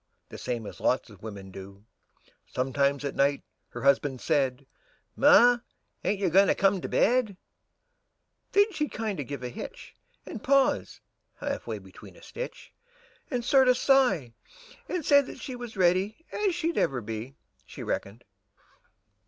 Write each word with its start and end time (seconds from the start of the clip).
The 0.29 0.39
same 0.39 0.65
as 0.65 0.79
lots 0.79 1.11
of 1.11 1.21
wimmin 1.21 1.51
do; 1.51 1.85
Sometimes 2.47 3.05
at 3.05 3.13
night 3.13 3.43
her 3.69 3.83
husban' 3.83 4.17
said, 4.17 4.65
"Ma, 5.15 5.59
ain't 6.03 6.17
you 6.19 6.31
goin' 6.31 6.47
to 6.47 6.55
come 6.55 6.81
to 6.81 6.89
bed?" 6.89 7.27
And 7.27 7.37
then 8.53 8.73
she'd 8.73 8.91
kinder 8.91 9.21
give 9.21 9.43
a 9.43 9.49
hitch, 9.49 9.93
And 10.25 10.43
pause 10.43 11.01
half 11.35 11.67
way 11.67 11.77
between 11.77 12.15
a 12.15 12.23
stitch. 12.23 12.73
And 13.29 13.45
sorter 13.45 13.75
sigh, 13.75 14.33
and 14.89 15.05
say 15.05 15.21
that 15.21 15.37
she 15.39 15.55
Was 15.55 15.77
ready 15.77 16.25
as 16.31 16.55
she'd 16.55 16.79
ever 16.79 17.01
be. 17.01 17.35
She 17.67 17.83
reckoned. 17.83 18.23